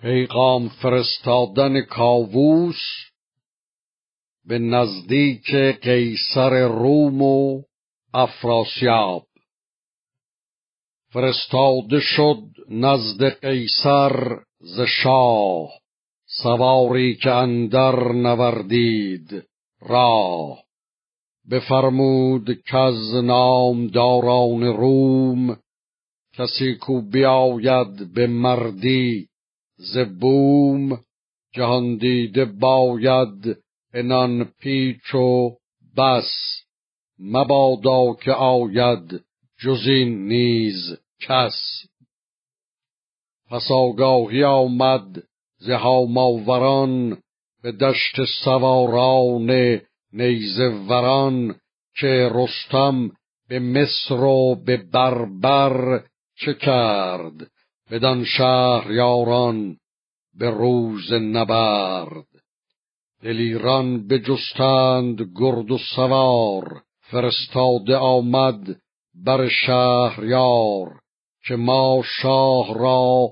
پیغام 0.00 0.68
فرستادن 0.68 1.80
کاووس 1.80 2.80
به 4.44 4.58
نزدیک 4.58 5.54
قیصر 5.82 6.68
روم 6.68 7.22
و 7.22 7.62
افراسیاب. 8.14 9.26
فرستاده 11.12 12.00
شد 12.00 12.42
نزد 12.70 13.40
قیصر 13.40 14.36
ز 14.60 14.80
شاه 14.80 15.70
سواری 16.42 17.14
که 17.14 17.30
اندر 17.30 18.12
نوردید 18.12 19.44
راه. 19.80 20.62
بفرمود 21.50 22.62
که 22.62 22.76
از 22.76 23.14
نامداران 23.14 24.62
روم 24.62 25.56
کسی 26.34 26.74
کو 26.74 27.02
بیاید 27.02 28.12
به 28.14 28.26
مردی 28.26 29.28
ز 29.76 29.98
بوم 29.98 31.00
جهان 31.52 31.96
دیده 31.96 32.44
باید 32.44 33.56
انان 33.94 34.44
پیچ 34.44 35.14
و 35.14 35.56
بس 35.96 36.62
مبادا 37.18 38.14
که 38.14 38.32
آید 38.32 39.24
جز 39.58 39.86
این 39.86 40.28
نیز 40.28 40.98
کس 41.20 41.86
پس 43.50 43.70
آگاهی 43.70 44.44
آمد 44.44 45.22
ز 45.58 45.70
هاماوران 45.70 47.18
به 47.62 47.72
دشت 47.72 48.24
سواران 48.44 49.80
نیزه 50.12 50.68
وران 50.88 51.54
که 51.96 52.30
رستم 52.34 53.10
به 53.48 53.58
مصر 53.58 54.14
و 54.14 54.54
به 54.54 54.76
بربر 54.76 56.04
چه 56.36 56.54
کرد 56.54 57.50
بدان 57.90 58.26
یاران 58.90 59.76
به 60.34 60.50
روز 60.50 61.12
نبرد. 61.12 62.26
دلیران 63.22 64.08
بجستند 64.08 65.30
گرد 65.36 65.70
و 65.70 65.78
سوار. 65.96 66.82
فرستاده 67.00 67.96
آمد 67.96 68.80
بر 69.14 69.48
شهریار 69.48 71.00
که 71.46 71.56
ما 71.56 72.02
شاه 72.04 72.78
را 72.78 73.30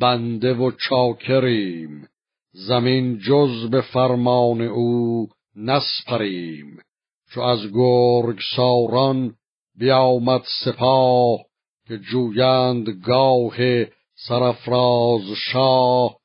بنده 0.00 0.54
و 0.54 0.70
چاکریم. 0.88 2.08
زمین 2.52 3.18
جز 3.18 3.70
به 3.70 3.80
فرمان 3.80 4.60
او 4.60 5.28
نسپریم. 5.56 6.78
چو 7.30 7.40
از 7.40 7.60
گرگ 7.74 8.38
ساران 8.56 9.34
بیامد 9.78 10.42
سپاه 10.64 11.38
که 11.88 11.98
جویند 11.98 12.88
گاه 12.88 13.56
سرفراز 14.16 15.22
شاه 15.52 16.16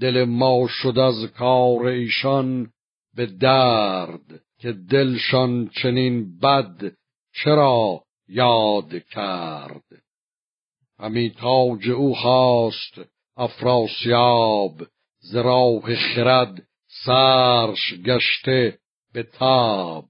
دل 0.00 0.24
ما 0.24 0.68
شد 0.68 0.98
از 0.98 1.26
کار 1.26 1.86
ایشان 1.86 2.72
به 3.16 3.26
درد 3.26 4.42
که 4.58 4.72
دلشان 4.72 5.70
چنین 5.82 6.38
بد 6.38 6.92
چرا 7.44 8.02
یاد 8.28 8.98
کرد. 8.98 9.84
همی 10.98 11.30
تاج 11.30 11.88
او 11.90 12.14
خواست 12.14 13.00
افراسیاب 13.36 14.82
ز 15.20 15.36
راه 15.36 15.94
خرد 15.94 16.62
سرش 17.04 17.94
گشته 18.06 18.78
به 19.12 19.22
تاب. 19.22 20.08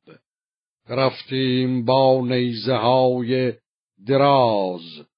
رفتیم 0.89 1.85
با 1.85 2.21
نیزه 2.27 2.77
های 2.77 3.53
دراز 4.07 5.10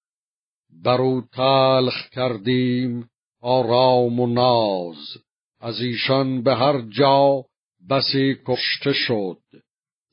برو 0.84 1.23
تلخ 1.33 2.09
کردیم 2.11 3.11
آرام 3.41 4.20
و 4.20 4.27
ناز. 4.27 5.17
از 5.61 5.81
ایشان 5.81 6.42
به 6.42 6.55
هر 6.55 6.81
جا 6.81 7.45
بسی 7.91 8.37
کشته 8.47 8.92
شد. 8.92 9.39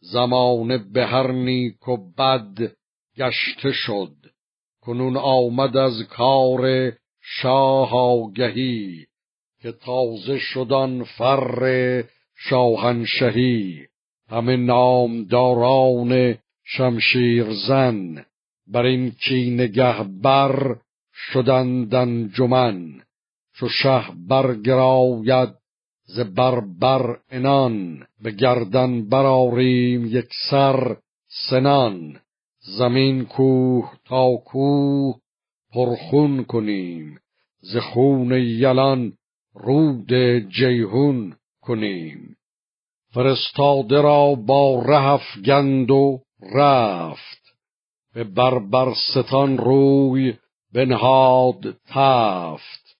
زمانه 0.01 0.77
به 0.77 1.05
هر 1.05 1.31
نیک 1.31 1.87
و 1.87 1.97
بد 2.17 2.71
گشته 3.17 3.71
شد. 3.71 4.15
کنون 4.81 5.17
آمد 5.17 5.77
از 5.77 6.03
کار 6.03 6.91
شاه 7.21 7.93
آگهی 7.93 9.05
که 9.61 9.71
تازه 9.71 10.37
شدن 10.37 11.03
فر 11.03 12.03
شاهنشهی. 12.35 13.85
همه 14.29 14.57
نامداران 14.57 16.37
شمشیر 16.63 17.45
زن 17.67 18.25
بر 18.69 18.85
این 18.85 19.13
نگه 19.61 20.03
بر 20.03 20.77
شدند 21.13 21.95
جمن 22.33 23.01
چو 23.55 23.69
شه 23.69 24.03
برگراید 24.27 25.49
ز 26.15 26.19
بربر 26.19 27.17
انان 27.31 28.07
به 28.21 28.31
گردن 28.31 29.09
براریم 29.09 30.05
یک 30.05 30.29
سر 30.49 30.97
سنان. 31.49 32.19
زمین 32.77 33.25
کوه 33.25 33.93
تا 34.05 34.35
کوه 34.45 35.15
پرخون 35.73 36.43
کنیم 36.43 37.19
ز 37.59 37.77
خون 37.77 38.31
یلان 38.31 39.13
رود 39.53 40.13
جیهون 40.49 41.35
کنیم. 41.61 42.35
فرستاده 43.13 44.01
را 44.01 44.35
با 44.35 44.83
رهف 44.85 45.37
گند 45.45 45.91
و 45.91 46.21
رفت 46.55 47.38
به 48.13 48.23
بربرستان 48.23 49.57
روی 49.57 50.33
بنهاد 50.73 51.77
تفت. 51.87 52.97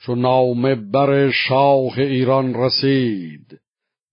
چو 0.00 0.14
نامه 0.14 0.74
بر 0.74 1.30
شاه 1.30 1.98
ایران 1.98 2.54
رسید 2.54 3.60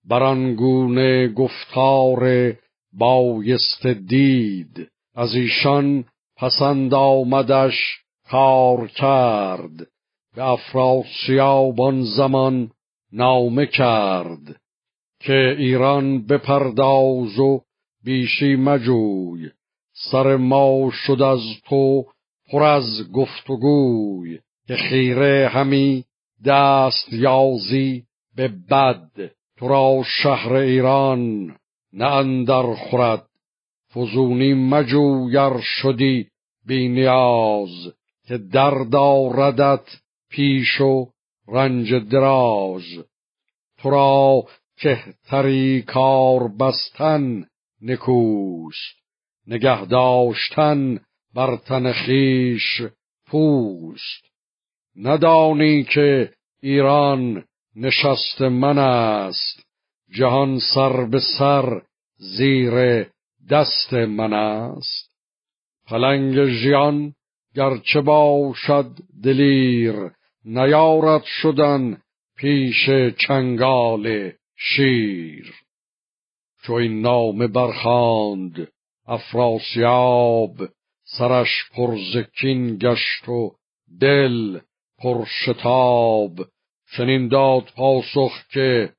برانگونه 0.06 1.28
گفتار 1.28 2.54
بایست 2.94 3.88
دید. 3.88 4.90
از 5.16 5.36
ایشان 5.36 6.06
پسند 6.38 6.94
آمدش 6.94 8.04
کار 8.30 8.88
کرد 8.88 9.88
به 10.36 10.44
افراسیاب 10.44 12.02
زمان 12.02 12.72
نامه 13.12 13.66
کرد 13.66 14.62
که 15.20 15.56
ایران 15.58 16.26
بپرداز 16.26 17.40
و 17.40 17.62
بیشی 18.04 18.56
مجوی. 18.56 19.50
سر 19.94 20.36
ما 20.36 20.92
شد 20.92 21.22
از 21.22 21.40
تو 21.66 22.06
پر 22.52 22.64
از 22.64 23.12
گفتگوی. 23.14 24.40
که 24.68 24.76
خیره 24.76 25.50
همی 25.54 26.06
دست 26.46 27.14
یازی 27.14 28.04
به 28.36 28.48
بد 28.48 29.32
تو 29.58 29.68
را 29.68 30.04
شهر 30.06 30.54
ایران 30.54 31.56
نه 31.94 32.06
اندر 32.06 32.74
خورد. 32.74 33.28
فزونی 33.96 34.54
مجویر 34.54 35.60
شدی 35.62 36.28
بی 36.66 36.88
نیاز 36.88 37.94
که 38.28 38.38
درد 38.38 38.96
آردت 38.96 39.86
پیش 40.30 40.82
و 40.82 41.08
رنج 41.48 41.94
دراز. 41.94 42.84
تو 43.78 43.90
را 43.90 44.44
کهتری 44.78 45.82
کار 45.82 46.48
بستن 46.48 47.46
نکوست. 47.82 49.03
نگه 49.48 49.86
داشتن 49.86 51.00
بر 51.34 51.56
تن 51.56 51.92
خویش 51.94 52.82
پوست. 53.28 54.26
ندانی 54.96 55.84
که 55.84 56.34
ایران 56.62 57.44
نشست 57.76 58.42
من 58.42 58.78
است. 58.78 59.64
جهان 60.12 60.60
سر 60.60 61.06
به 61.06 61.20
سر 61.38 61.82
زیر 62.18 63.06
دست 63.50 63.94
من 63.94 64.34
است. 64.34 65.14
پلنگ 65.88 66.46
ژیان 66.46 67.14
گرچه 67.56 68.02
باشد 68.02 68.92
دلیر 69.24 69.96
نیارد 70.46 71.24
شدن 71.24 71.98
پیش 72.38 72.90
چنگال 73.28 74.32
شیر. 74.58 75.54
چو 76.64 76.74
این 76.74 77.02
نامه 77.02 77.48
برخاند 77.48 78.68
افراسیاب 79.08 80.56
سرش 81.04 81.50
پرزکین 81.76 82.78
گشت 82.78 83.30
و 83.30 83.56
دل 84.02 84.60
پرشتاب 84.98 86.32
چنین 86.98 87.28
داد 87.28 87.72
پاسخ 87.76 88.48
که 88.54 88.94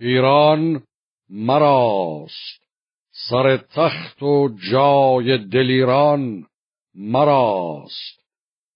ایران 0.00 0.82
مراست. 1.28 2.62
سر 3.30 3.56
تخت 3.56 4.22
و 4.22 4.48
جای 4.70 5.38
دلیران 5.38 6.46
مراست. 6.94 8.22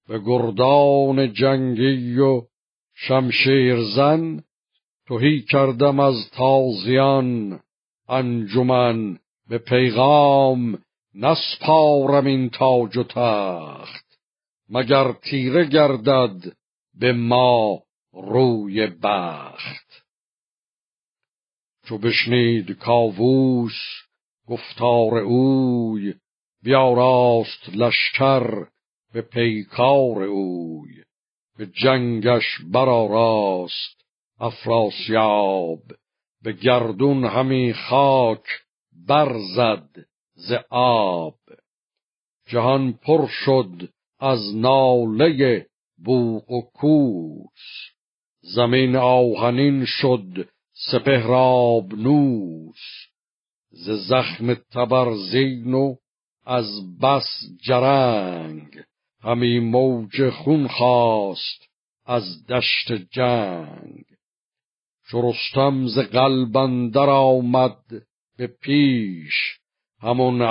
به 0.09 0.19
گردان 0.19 1.33
جنگی 1.33 2.19
و 2.19 2.43
شمشیر 2.95 3.83
زن 3.97 4.43
توهی 5.07 5.41
کردم 5.41 6.01
از 6.01 6.31
تازیان 6.31 7.61
انجمن. 8.09 9.19
به 9.49 9.59
پیغام 9.59 10.83
نسپارم 11.15 12.27
این 12.27 12.51
تاج 12.51 12.97
و 12.97 13.03
تخت 13.03 14.19
مگر 14.69 15.13
تیره 15.13 15.65
گردد 15.65 16.53
به 16.95 17.13
ما 17.13 17.83
روی 18.13 18.87
بخت. 18.87 20.07
چو 21.85 21.99
بشنید 21.99 22.71
کاووس 22.71 23.73
گفتار 24.47 25.19
اوی 25.19 26.15
بیاراست 26.63 27.69
لشکر 27.75 28.67
به 29.13 29.23
پیکار 29.23 30.23
اوی. 30.23 31.03
به 31.59 31.67
جنگش 31.67 32.45
برآراست 32.73 34.05
افراسیاب 34.41 35.83
به 36.43 36.53
گردون 36.53 37.25
همی 37.25 37.75
خاک 37.75 38.45
برزد 39.07 39.89
ز 40.35 40.53
آب. 40.71 41.39
جهان 42.49 42.93
پر 42.93 43.27
شد 43.29 43.89
از 44.19 44.57
ناله 44.57 45.67
بوق 46.05 46.51
و 46.51 46.61
کوس. 46.61 47.91
زمین 48.41 48.97
آهنین 48.97 49.85
شد 49.85 50.49
سپهراب 50.73 51.95
نوس 51.95 53.07
ز 53.71 53.91
زخم 53.91 54.55
تبرزین 54.55 55.75
و 55.75 55.97
از 56.45 56.99
بس 56.99 57.45
جرنگ. 57.63 58.83
همی 59.21 59.61
موج 59.61 60.31
خون 60.31 60.69
خواست 60.69 61.69
از 62.05 62.47
دشت 62.47 62.93
جنگ. 63.11 64.05
چو 65.09 65.33
ز 65.87 65.99
قلب 65.99 66.57
آمد 67.09 68.07
به 68.39 68.47
پیش. 68.47 69.59
همون 70.03 70.43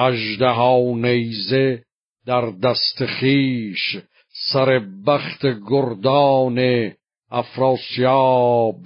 ها 0.42 0.80
نیزه 0.96 1.84
در 2.26 2.52
دست 2.52 3.06
خیش. 3.06 3.98
سر 4.54 4.80
بخت 5.08 5.46
گردان 5.70 6.92
افراسیاب. 7.32 8.82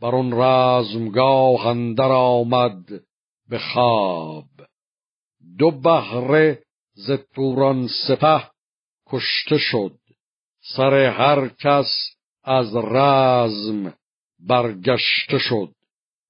بر 0.00 0.14
آن 0.14 0.32
رزمگاه 0.32 1.66
اندر 1.66 2.12
آمد 2.12 2.84
به 3.48 3.58
خواب. 3.58 4.44
دو 5.58 5.70
بهره 5.70 6.62
ز 6.94 7.10
توران 7.34 7.88
سپه 8.06 8.50
کشته 9.06 9.58
شد. 9.58 9.98
سر 10.76 10.94
هر 10.94 11.48
کس 11.48 11.90
از 12.44 12.76
رزم 12.76 13.94
برگشته 14.40 15.38
شد. 15.38 15.74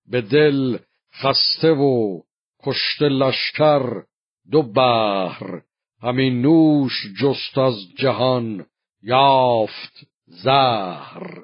به 0.07 0.21
دل 0.21 0.79
خسته 1.15 1.71
و 1.71 2.21
کشته 2.63 3.09
لشکر 3.09 4.03
دو 4.51 4.63
بحر. 4.63 5.61
همین 6.03 6.43
نوش 6.43 6.93
جست 7.21 7.59
از 7.59 7.75
جهان 7.99 8.67
یافت 9.03 10.07
زهر. 10.27 11.43